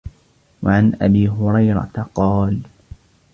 [0.61, 2.59] وَعَنْ أَبِي هُرَيْرَةَ قَالَ